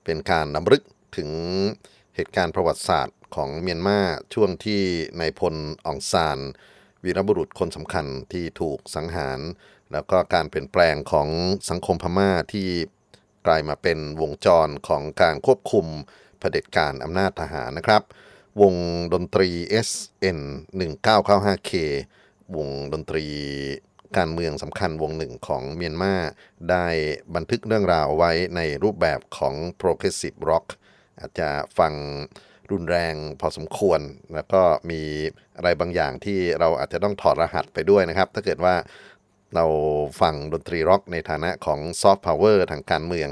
[0.04, 0.84] เป็นการนำลึก
[1.18, 1.30] ถึง
[2.16, 4.00] เหตุการณ์ประวัติศาสตร์ของเมียนมา
[4.34, 4.82] ช่วงที่
[5.20, 6.40] นายพลอองซาน
[7.04, 9.40] วีรบุรุษคนสำคัญที่ถูกสังหาร
[9.92, 11.28] แล้วก็การเปลี่ยนแปลงของ
[11.70, 12.68] สังคมพม่าที่
[13.48, 15.86] กลายมาเป็นวงจรของการควบคุม
[16.40, 18.02] เผด็จการอำนาจทหารนะครับ
[18.62, 18.76] วง
[19.14, 19.50] ดนตรี
[19.88, 20.40] SN
[20.80, 21.72] 1995K
[22.58, 23.26] วงดนตรี
[24.18, 26.16] การเมืองสำคัญวงหนึ่งของเมียนมา
[26.70, 26.88] ได้
[27.36, 30.66] บันทึกเรื่องราวไว้ในรูปแบบของ Progressive Rock
[31.20, 31.94] อาจจะฟัง
[32.72, 34.00] รุนแรงพอสมควร
[34.36, 35.02] แล้วก็มี
[35.58, 38.76] อะไรบางอย่างที่เราอาจจะต้องถอดรหัสไปด้วยนะครับ ถ้าเกิดว่า
[39.56, 39.66] เรา
[40.22, 43.30] ฟังดนตรีร็อกในฐานะของซอฟต์พาวเวอร์ทางการเมือง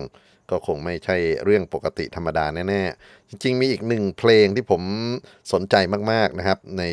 [0.50, 4.84] ก็คงไม่ใช่เรื่องปกติธรรมดาแน่ๆ จริงๆ มีอีกหนึ่งเพลงที่ผม
[5.54, 5.76] สนใจ
[6.12, 6.84] มากๆนะครับใน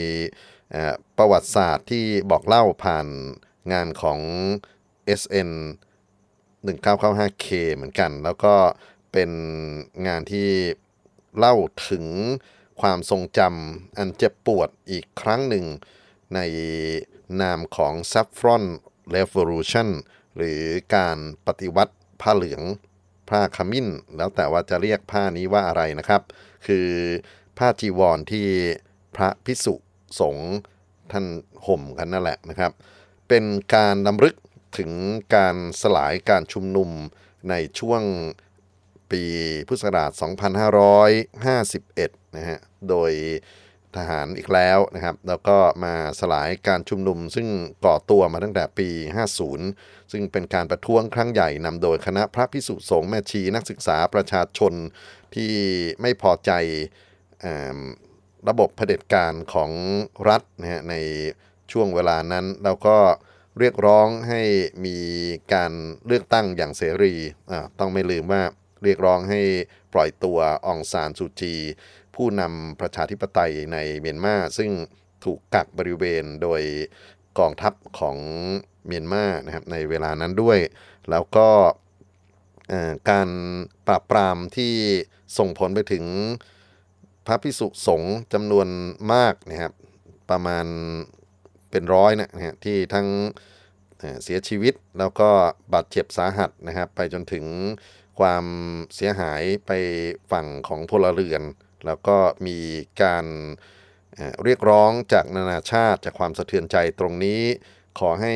[1.16, 3.06] ประวัติศาสตร์ที่บอกเล่าผ่าน
[3.72, 4.20] งานของ
[5.20, 5.50] SN
[6.66, 8.54] 1995K เหมือนกัน แล้วก็
[9.12, 9.30] เป็น
[10.06, 10.48] งานที่
[11.38, 11.54] เล่า
[11.88, 12.04] ถึง
[12.80, 15.66] ความทรงจำอันเจ็บปวดอีกครั้งหนึ่ง
[16.34, 16.40] ใน
[17.40, 18.64] นามของ Saffron
[19.16, 19.88] Revolution
[20.36, 20.62] หรือ
[20.96, 22.62] การปฏิวัติผ้าเหลือง
[23.30, 26.22] ผ้าขมิ้น แล้วแต่ว่าจะเรียกผ้านี้ว่าอะไรนะครับ
[26.66, 26.88] คือ
[27.58, 28.46] ผ้าจีวรที่
[29.16, 29.74] พระพิสุ
[30.20, 30.52] สงฆ์
[31.12, 31.26] ท่าน
[31.66, 32.72] ห่มกันนั่นแหละนะครับ
[33.28, 34.34] เป็นการนำลึก
[34.78, 34.90] ถึง
[35.34, 36.90] การสลายการชุมนุม
[37.50, 38.02] ในช่วง
[39.10, 39.22] ปี
[39.68, 40.10] พุทธศักราช
[41.42, 43.12] 2551 นะฮะ โดย
[43.98, 47.48] ทหารอีกแล้วนะครับ แล้วก็มาสลายการชุมนุม ซึ่ง
[47.84, 48.88] ก่อตัวมาตั้งแต่ปี
[49.50, 54.72] 50 ซึ่งเป็นการประท้วงครั้งใหญ่นำโดยคณะพระพิสุสงฆ์แม่ชีนักศึกษาประชาชน
[55.34, 55.52] ที่
[56.00, 56.50] ไม่พอใจ
[57.44, 57.46] อ
[58.48, 59.70] ระบบเผด็จการของ
[60.28, 60.94] รัฐนะฮะใน
[61.72, 62.96] ช่วงเวลานั้น แล้วก็
[63.58, 64.42] เรียกร้องให้
[64.86, 64.98] มี
[65.54, 65.72] การ
[66.06, 67.14] เลือกตั้งอย่างเสรี
[67.78, 68.42] ต้องไม่ลืมว่า
[68.84, 69.40] เรียกร้องให้
[69.92, 71.54] ปล่อยตัวองซานซูจี
[72.14, 74.70] ผู้นำประชาธิปไตยในเมียนมาซึ่ง
[75.24, 76.62] ถูกกักบริเวณโดย
[77.38, 78.16] กองทัพของ
[78.86, 80.58] เมียนมานะครับในเวลานั้นด้วย
[81.10, 81.48] แล้วก็
[83.10, 83.28] การ
[83.86, 84.74] ปราบปรามที่
[85.38, 86.04] ส่งผลไปถึง
[87.26, 88.68] พระพิสุสงฆ์จำนวน
[89.12, 89.72] มากนะครับ
[90.30, 90.66] ประมาณ
[91.70, 93.06] เป็นร้อยนะฮะที่ทั้ง
[94.22, 95.30] เสียชีวิตแล้วก็
[95.72, 97.44] บาดเจ็บสาหัสนะครับ ไปจนถึง
[98.18, 98.44] ความ
[98.94, 99.72] เสียหายไป
[100.32, 101.42] ฝั่งของพลเรือน
[101.86, 102.16] แล้วก็
[102.46, 102.58] มี
[103.02, 103.26] การ
[104.44, 107.40] เรียกร้องจากนานาชาติจากความสะเทือนใจตรงนี้
[107.98, 108.34] ขอให้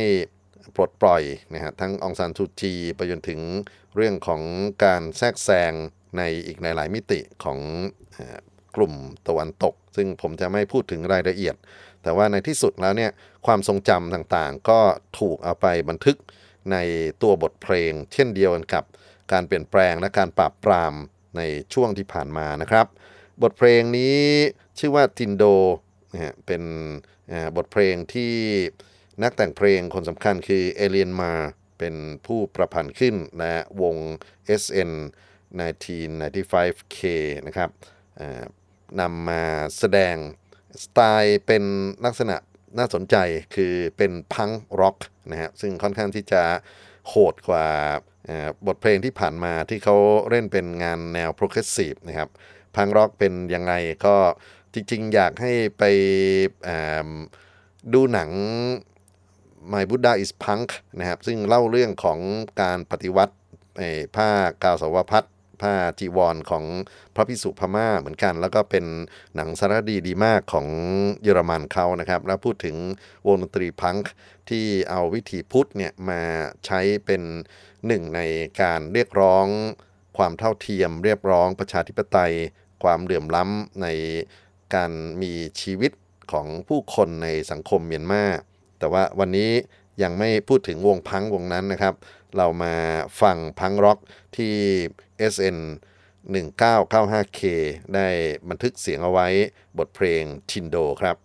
[0.76, 3.40] ปลดปล่อยนะฮะทั้งองซานซูจีไปจนถึง
[3.96, 4.42] เรื่องของ
[4.84, 5.72] การแทรกแซง
[6.18, 7.58] ในอีกหลายมิติของ
[8.76, 8.94] กลุ่ม
[9.28, 11.56] ตะวันตก ซึ่งผมจะไม่พูดถึงรายละเอียด
[12.02, 13.11] แต่ว่าในที่สุดแล้วเนี่ย
[13.46, 14.80] ความทรงจำต่างๆ ก็
[15.18, 16.16] ถูกเอาไปบันทึก
[16.72, 16.76] ใน
[17.22, 18.84] ตัวบทเพลง เช่นเดียวกันกับ
[19.32, 20.94] การเปลี่ยนแปลงและการปราบปราม
[21.37, 21.42] ใน
[21.74, 22.87] ช่วงที่ผ่านมานะครับ
[23.42, 24.20] บทเพลงนี้
[24.79, 25.44] ชื่อว่าตินโด
[26.12, 26.62] นะฮะเป็น
[27.57, 28.34] บทเพลงที่
[29.22, 31.32] นักแต่งเพลงคนสำคัญคือเอเลียนมา
[31.78, 31.95] เป็น
[32.26, 33.97] ผู้ประพันธ์ขึ้นและวง
[34.62, 34.93] SN
[35.59, 36.99] 1995K
[37.47, 37.70] นะครับ
[39.01, 39.43] นำมา
[39.78, 40.16] แสดง
[40.84, 41.64] สไตล์เป็น
[42.05, 42.36] ลักษณะ
[42.78, 43.16] น่าสนใจ
[43.55, 44.97] คือเป็น punk rock
[45.30, 46.43] นะฮะซึ่งค่อนข้างที่จะ
[47.09, 47.66] โหดกว่า
[48.66, 49.97] บทเพลงที่ผ่านมาที่เขา
[50.30, 52.28] เล่นเป็นงานแนว progressive นะครับ
[52.78, 53.72] punk rock เป็นยังไง
[54.07, 54.16] ก็
[54.74, 55.85] จริง ๆ อยากให้ไป
[57.93, 58.31] ดูหนัง
[59.72, 60.68] My Buddha is Punk
[60.99, 62.18] นะครับ ซึ่งเล่าเรื่องของ
[62.61, 63.35] การปฏิวัติ
[64.16, 64.31] ผ้า
[64.62, 65.24] กาวสาวพัด
[65.62, 66.64] ผ้าจีวรของ
[67.14, 68.85] พระพิสุพม่าเหมือนกัน แล้วก็เป็น
[69.35, 70.66] หนังสารดีดีมากของ
[71.22, 72.76] เยอรมันเขานะครับ แล้วพูดถึง
[73.26, 74.12] วงดนตรีพังค์
[74.49, 76.22] ที่เอาวิถีพุทธเนี่ยมา
[76.66, 77.22] ใช้เป็น
[77.87, 78.20] หนึ่งใน
[78.61, 79.47] การเรียกร้อง
[80.16, 82.35] ความเท่าเทียม เรียกร้องประชาธิปไตย
[82.83, 83.87] ความเหลื่อมล้ำใน
[84.74, 85.93] การมีชีวิต
[86.33, 88.24] ของผู้คนในสังคมเมียนมา
[88.79, 89.51] แต่ว่าวันนี้
[90.03, 91.95] ยังไม่พูดถึงวงพังวงนั้นนะครับ
[92.37, 92.74] เรามา
[93.22, 93.99] ฟังพังร็อก
[94.37, 94.55] ที่
[95.33, 95.59] SN
[96.35, 97.41] 1995K
[97.95, 98.09] ได้
[98.49, 99.29] บันทึกเสียงเอาไว้
[99.79, 101.16] บทเพลงชินโดครับ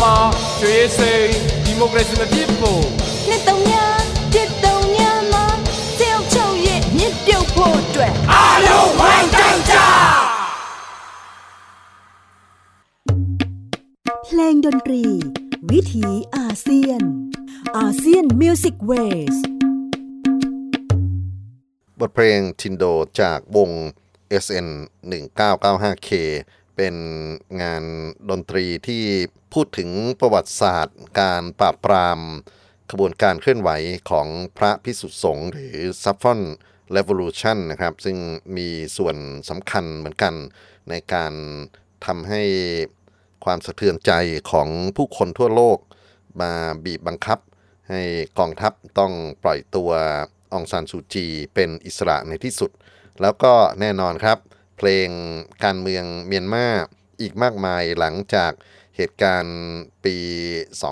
[0.00, 0.14] မှာ
[0.60, 1.26] ကျွေးစိန်
[1.64, 2.82] ဒီမိုကရေစီမဖြစ်ဖို့
[3.28, 3.86] နှစ်သုံးညာ
[4.32, 5.46] ပြစ်သုံးညာမှာ
[5.98, 9.74] တယောက်ချုပ်ရဲ့မြစ်ပြုတ်ဖို့အတွက်အားလုံးဝိုင်းကြကြ
[14.26, 15.04] เพลงดนตรี
[15.70, 16.06] วิถี
[16.36, 17.02] อาเซียน
[17.78, 18.92] อาเซียนมิวสิกเว
[19.34, 19.36] ส
[22.00, 22.84] บทเพลงทินโด
[23.20, 23.70] จากวง
[24.44, 24.68] SN
[25.10, 26.10] 1995K
[26.76, 26.96] เป็น
[27.62, 27.84] งาน
[28.30, 29.04] ดนตรีที่
[29.52, 32.18] พูดถึงประวัติศาสตร์ การปราบปราม
[32.90, 33.70] ขบวนการเคลื่อนไหว
[34.10, 34.26] ของ
[34.58, 36.40] พระพิสุสงฆ์หรือซัฟฟอน
[36.96, 38.16] Revolution นะครับซึ่ง
[38.56, 39.16] มีส่วน
[39.48, 40.34] สำคัญเหมือนกัน
[40.90, 41.32] ในการ
[42.06, 42.42] ทำให้
[43.44, 44.12] ความสะเทือนใจ
[44.50, 45.78] ของผู้คนทั่วโลก
[46.40, 46.52] มา
[46.84, 47.38] บีบบังคับ
[47.90, 48.02] ให้
[48.38, 49.12] กองทัพต้อง
[49.42, 49.90] ปล่อยตัว
[50.52, 52.70] องซานซูจีเป็นอิสระในที่สุด
[53.22, 54.38] แล้วก็แน่นอนครับ
[54.84, 55.10] เพลง
[55.64, 56.66] การเมืองเมียนมา
[57.20, 58.52] อีกมากมายหลังจาก
[58.96, 59.58] เหตุการณ์
[60.04, 60.16] ปี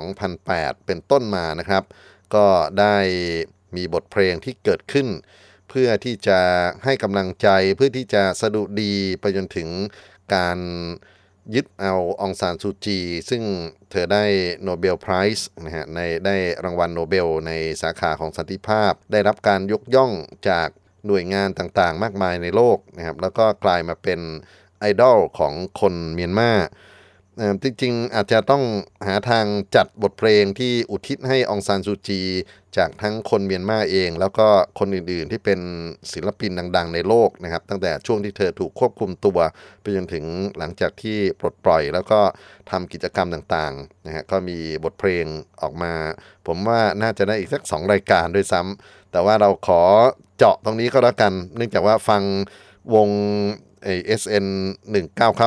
[0.07, 1.85] 2008 เป็นต้นมานะครับ
[2.35, 2.47] ก็
[2.81, 2.97] ได้
[3.77, 5.09] มีบทเพลงที่เกิดขึ้น
[5.69, 6.41] เพื่อที่จะ
[6.85, 9.69] ให้กำลังใจเพื่อที่จะสะดุดีไปจนถึง
[10.35, 10.59] การ
[11.55, 12.99] ยึดเอาองซานซูจี
[13.31, 13.43] ซึ่ง
[13.91, 14.25] เธอได้
[14.65, 20.13] Nobel Prize นะฮะในได้รางวัลโนเบลในสาขาของสันติภาพ ได้รับการยกย่อง
[20.49, 20.69] จาก
[21.07, 24.21] หน่วยงานต่างๆ มากมายในโลกนะครับแล้วก็กลายมาเป็น
[24.81, 26.53] ไอดอลของคนเมียนมา
[27.63, 28.65] จริงๆ อาจจะต้อง
[29.07, 29.47] หาทาง
[29.77, 32.23] จัดบทเพลงที่อุทิศให้องซานซูจี
[32.77, 34.49] จากทั้งคนเมียนมาเอง แล้วก็
[34.79, 35.61] คนอื่นๆที่เป็น
[36.13, 39.39] ศิลปินดังๆ ในโลกนะครับ ตั้งแต่ช่วงที่เธอถูกควบคุมตัว
[39.81, 40.25] ไปจนถึง
[40.59, 42.21] หลังจากที่ปลดปล่อย แล้วก็
[42.71, 45.27] ทำกิจกรรมต่างๆนะฮะก็มีบทเพลง
[45.63, 45.93] ออกมา
[46.47, 49.83] ผมว่าน่าจะได้อีกสักสองรายการด้วยซ้ำ แต่ว่าเราขอ
[50.37, 52.23] เจาะตรงนี้ก็แล้วกัน เนื่องจากว่าฟัง
[52.95, 53.09] วง
[53.83, 54.47] ไอ้ SN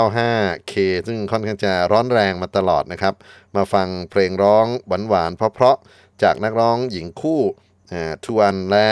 [0.04, 0.74] 1995 K
[1.08, 3.14] ซึ่งค่อนข้างจะร้อนแรงมาตลอดนะครับ
[3.56, 7.42] มาฟังเพลงร้องหวานๆเพราะๆจากนักร้องหญิงคู่
[7.92, 8.88] อ่าทวนและ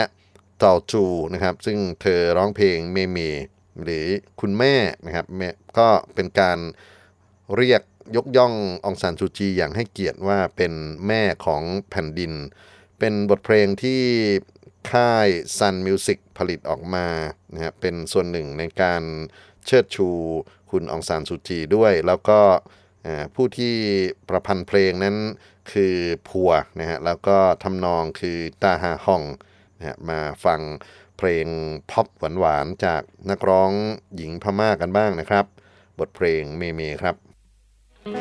[0.58, 1.04] เต่าจู
[1.34, 3.18] นะครับ ซึ่งเธอร้องเพลงเมเม
[3.82, 4.06] หรือ
[4.40, 4.74] คุณแม่
[5.06, 5.26] นะครับ
[5.78, 6.58] ก็เป็นการ
[7.56, 7.82] เรียก
[8.16, 8.54] ยกย่อง
[8.84, 10.72] องซานซูจีอย่างให้เกียรติว่าเป็น
[11.06, 12.32] แม่ของแผ่นดิน
[12.98, 14.02] เป็นบทเพลงที่
[14.90, 15.28] ค่าย
[15.58, 17.06] Sun Music ผลิตออกมา
[17.54, 19.02] นะครับเป็นส่วนหนึ่งในการ
[19.66, 20.08] เชิดชู
[20.70, 22.40] คุณองซานซูจีด้วย แล้วก็
[23.34, 23.74] ผู้ที่
[24.28, 25.16] ประพันธ์เพลงนั้น
[25.72, 25.96] คือ
[26.28, 29.22] พัวนะฮะแล้วก็ทำนองคือตาฮาฮอง
[29.78, 30.60] นะฮะมาฟัง
[31.18, 31.46] เพลง
[31.90, 32.06] พ็อป
[32.38, 33.70] หวานๆจากนักร้อง
[34.16, 35.44] หญิงพม่ากันบ้างนะครับ
[35.98, 37.16] บทเพลงเมเมครับ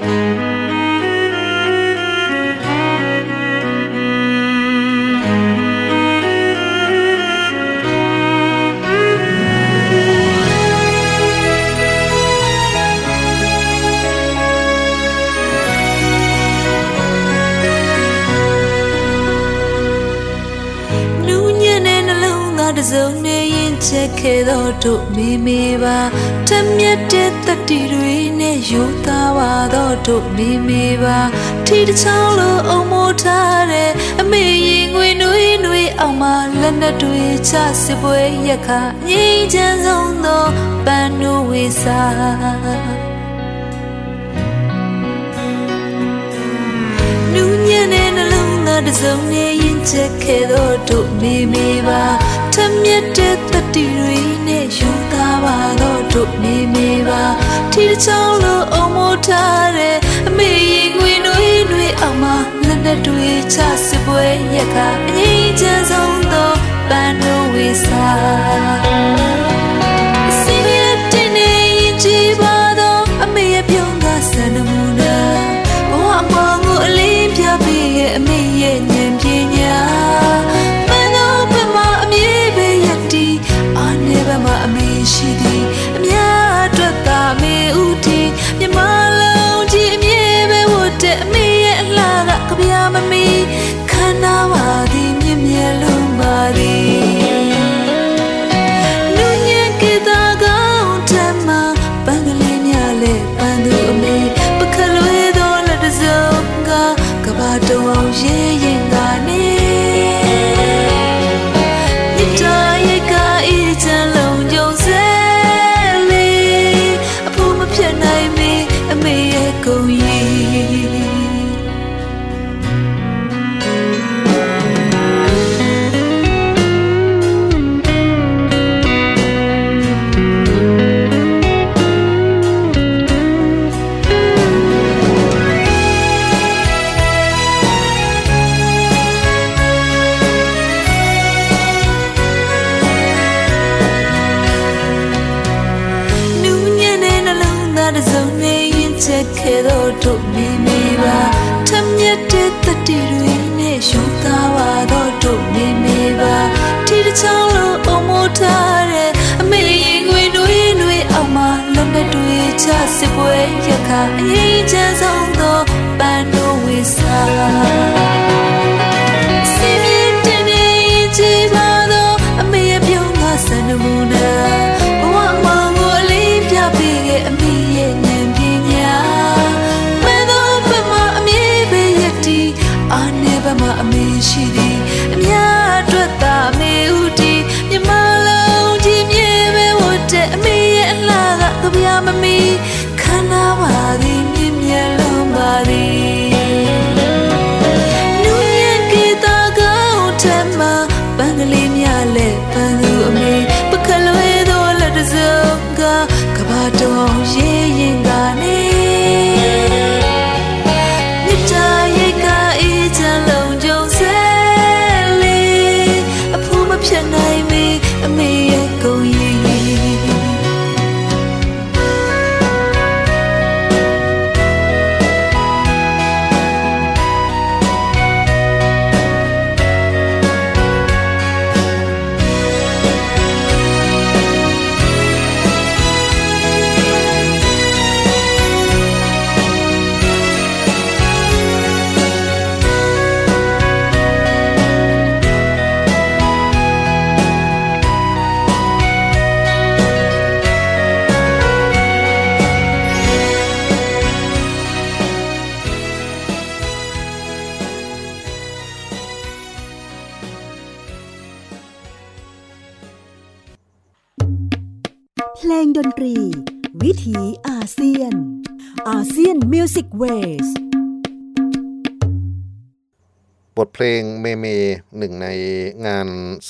[0.03, 0.51] နူး
[22.82, 25.97] စ်စုံနဲ့ရင်ချက်ခဲ့သောတို့မိမိပါ
[26.49, 31.17] တမျက်တဲ့တတိတွေနဲ့ယူသားပါသောတို့မိမိပါ
[31.65, 36.23] ထီတစ်ချောင်းလိုအုံမိုးထားတဲ့အမေရင်ငွေနွေနွေအောင်မ
[36.61, 37.53] လက်နဲ့တွေချ
[37.84, 40.43] စစ်ပွဲရက်ခါငြိမ်းချမ်းဆုံးသော
[40.86, 42.01] ပန်းနိုးဝေစာ
[47.34, 52.03] နူးညံ့တဲ့နှလုံးသားတစ်စုံနဲ့ရင်ချက်ခဲ့သောတို့မိမိပါ
[52.56, 57.24] ထမျက်တဲ့တတိတွေနဲ့ယူသားပါသောတို့မိမိပါ
[57.72, 59.97] ထီတစ်ချောင်းလိုအုံမိုးထားတဲ့
[60.28, 62.26] အမေရင်ငွေနွေနွေအောင်မ
[62.68, 64.24] လက်နဲ့တွေချစစ်ပွဲ
[64.54, 66.52] ရက်ခါအငြိမ်းချမ်းဆုံးသော
[66.89, 68.08] ပန်းတို့ဝေစာ
[70.41, 70.70] စီရ
[71.12, 71.49] တဲ့နေ
[71.80, 74.80] ရင်ကြည်ပါတော့အမေရဲ့ပြုံးကဆန္ဒမူ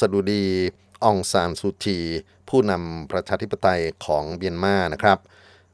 [0.01, 0.45] สดุดี
[1.03, 1.97] อองซานซูจี
[2.49, 5.19] ผู้นำประชาธิปไตยของเบียนมานะครับ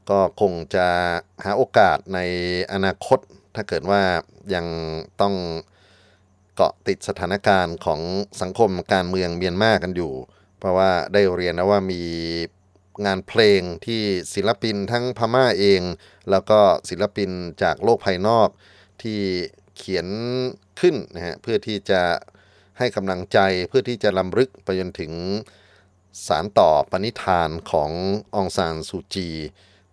[0.09, 0.87] ก็คงจะ
[1.43, 2.19] หาโอกาสใน
[2.73, 3.19] อนาคต
[3.55, 4.01] ถ้าเกิดว่า
[4.53, 4.65] ยัง
[5.21, 5.35] ต้อง
[6.55, 8.01] เกาะติดสถานการณ์ของ
[8.41, 10.13] สังคมการเมืองเมียนมากันอยู่
[10.59, 12.01] เพราะว่าได้เรียนนะว่ามี
[13.05, 14.01] งานเพลงที่
[14.33, 15.81] ศิลปินทั้งพม่าเอง
[16.29, 16.59] แล้วก็
[16.89, 17.29] ศิลปิน
[17.63, 18.49] จากโลกภายนอก
[19.01, 19.19] ที่
[19.77, 20.07] เขียน
[20.79, 22.01] ขึ้นนะฮะเพื่อที่จะ
[22.77, 25.11] ให้กำลังใจเพื่อที่จะลำลึกไปจนถึง
[26.27, 27.91] สารต่อปณิธานของ
[28.35, 29.29] องซานซูจี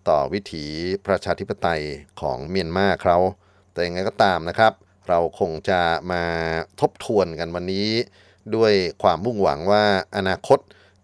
[0.08, 0.66] ต่อวิถี
[1.06, 1.82] ประชาธิปไตย
[2.20, 3.18] ของเมียนมาเขา
[3.72, 4.72] แต่ยังไงก็ตามนะครับ
[5.08, 5.80] เราคงจะ
[6.12, 6.24] มา
[6.80, 7.88] ทบทวนกันวันนี้
[8.54, 8.72] ด้วย
[9.02, 9.84] ความมุ่งหวังว่า
[10.16, 10.58] อนาคต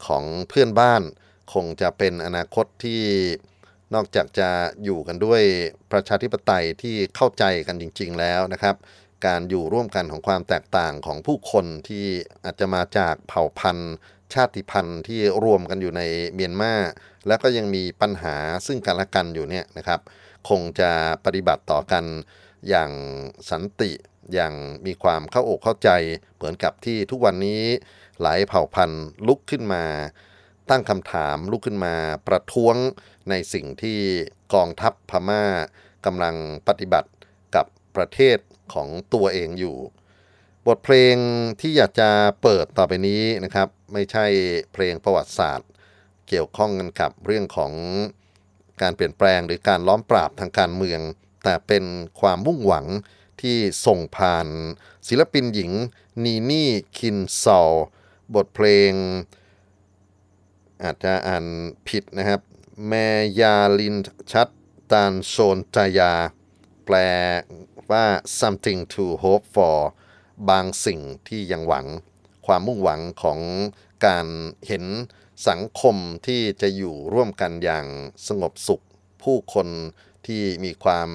[0.06, 1.02] ของเพื่อนบ้าน
[1.52, 3.02] คงจะเป็นอนาคตที่
[3.94, 4.48] นอกจากจะ
[4.84, 5.42] อยู่กันด้วย
[5.92, 8.74] ประชาธิปไตยที่เข้าใจกันจริง ๆ แล้วนะครับ
[9.26, 12.04] การอยู่ร่วมกันของความแตกต่างของผู้คนที่
[12.44, 13.94] อาจจะมาจากเผ่าพันธุ์
[14.34, 16.02] ชาติพันธุ์ที่รวมกันอยู่ใน
[16.34, 16.74] เมียนมา
[17.26, 20.00] แล้วก็ยังมีปัญหาซึ่งกันและกันอยู่เนี่ยนะครับ
[20.48, 20.90] คงจะ
[21.24, 22.04] ปฏิบัติต่อกัน
[22.68, 22.90] อย่าง
[23.50, 23.90] สันติ
[24.32, 24.54] อย่าง
[24.86, 25.90] มีความเข้าอกเข้าใจ
[26.36, 27.62] เหมือนกับที่ทุกวันนี้
[28.20, 29.84] หลายเผ่าพันธุ์ลุกขึ้นมา
[30.70, 31.94] ตั้งคำถามลุกขึ้นมา
[32.28, 32.76] ประท้วง
[33.30, 33.98] ในสิ่งที่
[34.54, 35.44] กองทัพพม่า
[36.06, 36.36] กำลัง
[36.68, 37.10] ปฏิบัติ
[37.54, 37.66] กับ
[37.96, 38.38] ประเทศ
[38.74, 39.76] ของตัวเองอยู่
[40.66, 41.16] บทเพลง
[41.60, 42.10] ที่อยากจะ
[42.42, 44.26] เปิดต่อไปนี้นะครับ ไม่ใช่
[44.72, 45.68] เพลงประวัติศาสตร์
[46.28, 47.72] เกี่ยวข้องกันกับเรื่องของ
[48.82, 51.00] การเปลี่ยนแปลงหรือการล้อมปราบทางการเมือง
[51.44, 51.84] แต่เป็น
[52.20, 52.86] ความมุ่งหวัง
[53.40, 53.56] ที่
[53.86, 54.46] ส่งผ่าน
[55.08, 55.72] ศิลปินหญิง
[56.24, 56.68] นีนี่
[56.98, 57.72] คินซอล
[58.34, 58.92] บทเพลง
[60.82, 61.44] อาจจะอ่าน
[61.88, 62.40] ผิดนะครับ
[62.88, 62.92] แม
[63.40, 63.96] ยาลิน
[64.32, 64.48] ชัด
[64.92, 66.12] ตานโซนจายา
[66.84, 66.96] แปล
[67.92, 68.04] ว่า
[68.40, 69.76] something to hope for
[70.50, 71.86] บางสิ่งที่ยังหวัง
[72.46, 73.38] ความมุ่งหวังของ
[74.06, 74.26] การ
[74.66, 74.84] เห็น
[75.48, 77.86] สังคมที่จะอยู่ร่วมกันอย่าง
[78.26, 78.84] สงบสุข
[79.22, 79.68] ผู้คน
[80.26, 81.08] ที่มีความ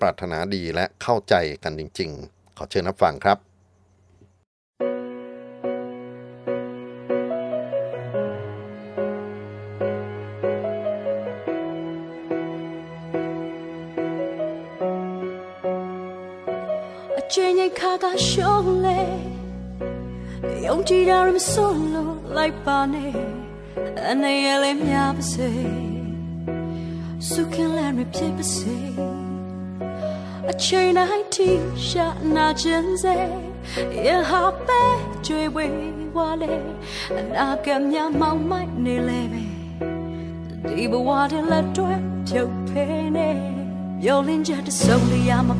[0.00, 3.49] ปรารถนาดีและเข้าใจกันจริง ๆ ขอเชิญรับฟังครับ
[17.78, 19.00] ချိန်ကြီးခါကရှုံးလေ
[20.66, 23.12] ယုံကြည်တာရမစွန့်လို့လိုက်ပါနဲ့
[24.08, 25.48] အနေရလေးများပါစေ
[27.28, 28.76] စုခင်လည်းမဖြစ်ပါစေ
[30.50, 31.48] အချိန်တိုင်းထိ
[31.86, 33.16] ရှာနာခြင်းစေ
[34.06, 34.82] ရဟာပဲ
[35.26, 35.74] ကြွေဝေး
[36.16, 36.52] ဝါလေ
[37.18, 39.42] အနာကများမောင်မိုက်နေလေပဲ
[40.66, 41.92] ဒီဘဝတည်းလက်တွဲ
[42.28, 43.30] ဖြုတ်ဖေးနေ
[44.06, 45.50] Your linja to solely I'm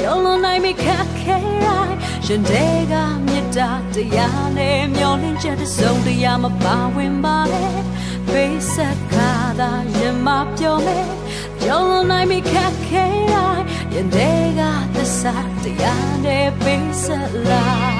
[0.00, 1.92] Jolo nai mi ka ke rai
[2.24, 6.90] shin de ga mi ta de ya ne myo linja to solely I'm a bar
[6.96, 7.48] with my
[8.26, 10.98] face at cada je ma pyo me
[11.64, 13.60] Jolo nai mi ka ke rai
[13.94, 17.99] yin de ga the sa de ya ne face at la ချင်းရ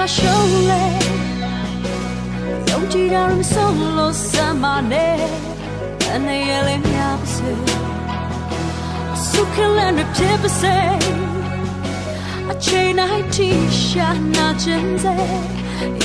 [0.00, 0.84] ကရှုံးလေ
[2.68, 5.20] ယုံကြည်တာမဆုံးလို့စမ်းမနဲ့
[6.14, 7.50] အနေရလေးများပါစေ
[9.28, 10.76] စုခလည်းနဲ့ဖြစ်ပါစေ
[12.50, 13.48] အချိန်တိုင်းထိ
[13.84, 15.14] ရှာနာခြင်းစေ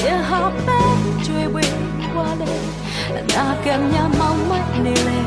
[0.06, 0.80] ရဟာပဲ
[1.26, 1.76] ကြွေဝေး
[2.16, 2.54] ဝါလေ
[3.34, 4.52] နာကမြမောင်မ
[4.84, 5.20] နေလေ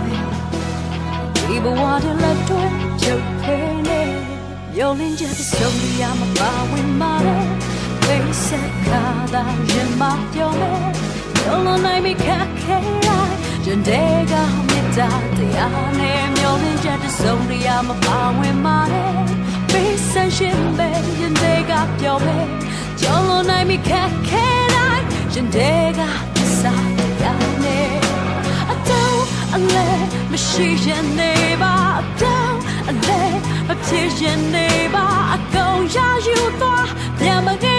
[1.46, 2.64] ဒီဘဝတည်းလက်တွဲ
[3.02, 4.02] ချုပ်ဖေးနေ
[4.78, 7.77] Your ninja to show me I'm a bar with my
[8.09, 8.56] face
[8.86, 10.72] cada je ma yo me
[11.46, 12.78] yo no nai mi ka ke
[13.16, 13.32] ai
[13.64, 15.66] je de ga mi ta te ya
[15.98, 19.04] ne myo ne ja de song ri ya ma pa wen ma de
[19.72, 20.88] face and shin be
[21.18, 22.38] je de ga yo me
[23.04, 24.46] yo no nai mi ka ke
[24.86, 25.00] ai
[25.34, 26.09] je de ga
[26.61, 26.74] sa
[27.24, 27.34] ya
[27.64, 27.78] ne
[28.72, 29.02] a do
[29.56, 29.88] a le
[30.30, 31.32] mi shi je ne
[31.64, 32.34] ba a do
[32.90, 33.20] a le
[33.72, 35.04] a ti je ne ba
[35.36, 35.66] a go
[35.98, 36.72] ya you to
[37.20, 37.77] 两百个。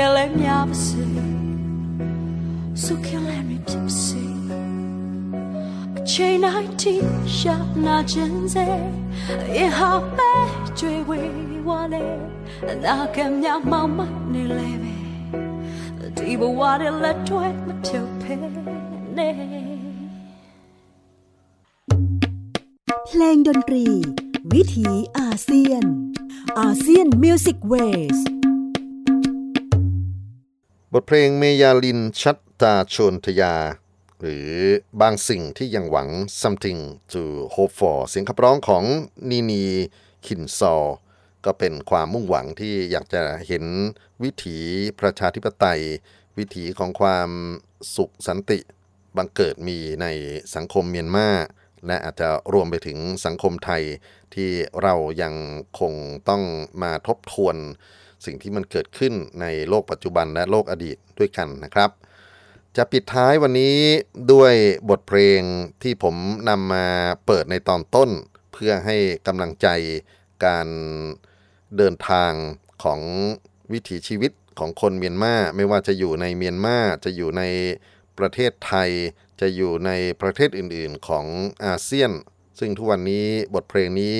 [0.00, 1.04] kiele miavsi,
[2.74, 4.24] su kiele mi tipsi.
[6.04, 8.66] Che nai ti sha na jenze,
[9.62, 10.32] i ha pe
[10.74, 11.20] chui wi
[11.68, 12.02] wale,
[12.82, 14.94] na kem nya mama ni leve.
[16.16, 18.36] Ti bo wale le tue ma tiu pe
[19.16, 19.30] ne.
[23.06, 23.86] เพลงดนตรี
[24.52, 24.88] วิถี
[25.18, 25.84] อาเซียน
[26.60, 27.74] อาเซียนมิวสิกเว
[28.16, 28.39] ส
[30.94, 33.56] บทเพลงเมยาลินชัตตาชนทยา
[34.20, 34.48] หรือ
[35.00, 36.08] บางสิ่งที่ยังหวัง
[36.42, 36.80] something
[37.12, 37.22] to
[37.54, 38.84] hope for เสียงขับร้องของ
[39.30, 39.64] นีนี
[40.26, 40.74] คินซอ
[41.44, 43.64] ก็เป็นความมุ่งหวังที่อยากจะเห็น
[44.22, 44.58] วิถี
[45.00, 45.82] ประชาธิปไตย
[46.38, 47.30] วิถีของความ
[47.96, 48.58] สุขสันติ
[49.16, 50.06] บังเกิดมีใน
[50.54, 51.28] สังคมเมียนมา
[51.86, 53.82] และอาจจะรวมไปถึงสังคมไทย
[54.34, 54.50] ที่
[54.82, 55.34] เรายัง
[55.80, 55.94] คง
[56.28, 56.42] ต้อง
[56.82, 57.56] มาทบทวน
[58.24, 61.90] สิ่งที่มันเกิดขึ้นในโลกปัจจุบันและโลกอดีตด้วยกันนะครับ
[62.76, 63.76] จะปิดท้ายวันนี้
[64.32, 64.54] ด้วย
[64.90, 65.40] บทเพลง
[65.82, 66.16] ที่ผม
[66.48, 66.86] นำมา
[67.26, 68.10] เปิดในตอนต้น
[68.52, 68.96] เพื่อให้
[69.26, 69.68] กำลังใจ
[70.46, 70.68] การ
[71.76, 72.32] เดินทาง
[72.84, 73.00] ของ
[73.72, 77.42] วิถีชีวิตของคนเมียนมาไม่ว่าจะอยู่ในเมียนมาจะอยู่ใน
[78.18, 78.90] ประเทศไทย
[79.40, 79.90] จะอยู่ใน
[80.20, 81.26] ประเทศอื่นๆของ
[81.64, 82.12] อาเซียน
[82.58, 84.16] ซึ่งทุกวันนี้บทเพลงนี้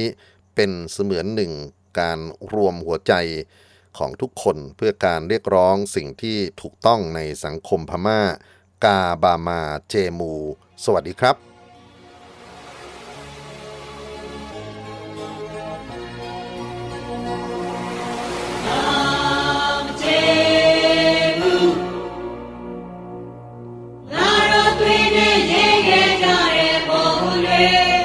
[0.55, 1.53] เป็นเสมือนหนึ่ง
[2.01, 2.19] การ
[2.53, 3.13] รวมหัวใจ
[3.99, 8.21] ของทุกคนเพื่อการเรียกร้องสิ่งที่ถูกต้องในสังคมพม่า
[8.85, 10.33] กาบามาเจมู
[10.85, 11.37] สวัสดีครับ
[27.51, 28.00] ဒီ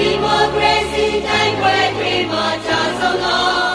[0.00, 3.69] primo gracie, tanque prima chasolon.